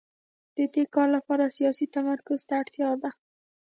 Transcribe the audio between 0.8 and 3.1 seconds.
کار لپاره سیاسي تمرکز ته اړتیا